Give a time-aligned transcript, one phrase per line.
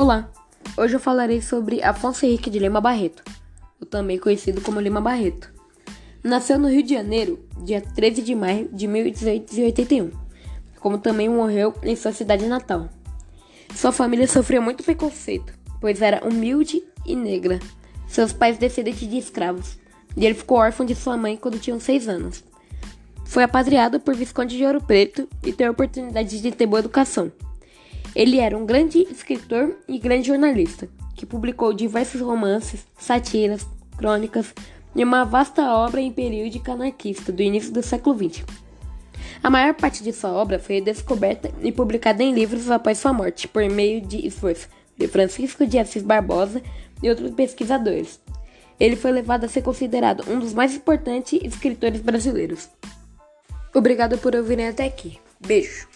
[0.00, 0.30] Olá,
[0.76, 3.20] hoje eu falarei sobre Afonso Henrique de Lima Barreto,
[3.80, 5.52] ou também conhecido como Lima Barreto.
[6.22, 10.12] Nasceu no Rio de Janeiro, dia 13 de maio de 1881,
[10.78, 12.88] como também morreu em sua cidade natal.
[13.74, 17.58] Sua família sofreu muito preconceito, pois era humilde e negra.
[18.06, 19.78] Seus pais descendentes de escravos,
[20.16, 22.44] e ele ficou órfão de sua mãe quando tinha 6 anos.
[23.24, 27.32] Foi apadreado por Visconde de Ouro Preto e teve a oportunidade de ter boa educação.
[28.18, 33.64] Ele era um grande escritor e grande jornalista, que publicou diversos romances, satiras,
[33.96, 34.52] crônicas
[34.96, 38.44] e uma vasta obra em período anarquista do início do século XX.
[39.40, 43.46] A maior parte de sua obra foi descoberta e publicada em livros após sua morte,
[43.46, 46.60] por meio de esforço de Francisco de Assis Barbosa
[47.00, 48.18] e outros pesquisadores.
[48.80, 52.68] Ele foi levado a ser considerado um dos mais importantes escritores brasileiros.
[53.72, 55.20] Obrigado por ouvirem até aqui.
[55.38, 55.86] Beijo!